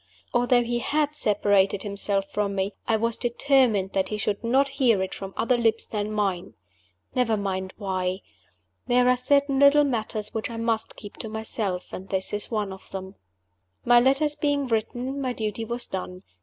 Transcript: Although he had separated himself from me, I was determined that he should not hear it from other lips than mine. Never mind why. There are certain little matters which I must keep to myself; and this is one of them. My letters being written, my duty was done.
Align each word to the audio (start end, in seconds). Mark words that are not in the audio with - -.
Although 0.33 0.63
he 0.63 0.79
had 0.79 1.13
separated 1.13 1.83
himself 1.83 2.27
from 2.31 2.55
me, 2.55 2.73
I 2.87 2.97
was 2.97 3.17
determined 3.17 3.91
that 3.93 4.09
he 4.09 4.17
should 4.17 4.43
not 4.43 4.67
hear 4.79 5.03
it 5.03 5.13
from 5.13 5.31
other 5.37 5.59
lips 5.59 5.85
than 5.85 6.11
mine. 6.11 6.55
Never 7.13 7.37
mind 7.37 7.75
why. 7.77 8.21
There 8.87 9.07
are 9.07 9.15
certain 9.15 9.59
little 9.59 9.83
matters 9.83 10.33
which 10.33 10.49
I 10.49 10.57
must 10.57 10.95
keep 10.95 11.17
to 11.17 11.29
myself; 11.29 11.93
and 11.93 12.09
this 12.09 12.33
is 12.33 12.49
one 12.49 12.73
of 12.73 12.89
them. 12.89 13.13
My 13.85 13.99
letters 13.99 14.33
being 14.33 14.65
written, 14.65 15.21
my 15.21 15.33
duty 15.33 15.63
was 15.63 15.85
done. 15.85 16.23